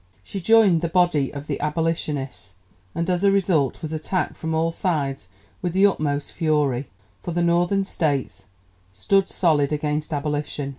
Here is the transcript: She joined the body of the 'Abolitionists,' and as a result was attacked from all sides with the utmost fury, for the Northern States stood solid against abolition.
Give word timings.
She 0.23 0.41
joined 0.41 0.81
the 0.81 0.87
body 0.87 1.31
of 1.31 1.45
the 1.45 1.59
'Abolitionists,' 1.61 2.55
and 2.95 3.07
as 3.07 3.23
a 3.23 3.31
result 3.31 3.83
was 3.83 3.93
attacked 3.93 4.35
from 4.35 4.55
all 4.55 4.71
sides 4.71 5.27
with 5.61 5.73
the 5.73 5.85
utmost 5.85 6.31
fury, 6.31 6.89
for 7.21 7.33
the 7.33 7.43
Northern 7.43 7.83
States 7.83 8.45
stood 8.93 9.29
solid 9.29 9.71
against 9.71 10.11
abolition. 10.11 10.69